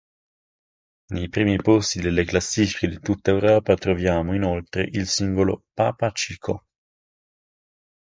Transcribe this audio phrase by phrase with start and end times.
[1.09, 6.65] Nei primi posti delle classifiche di tutta Europa troviamo, inoltre il singolo "Papa Chico".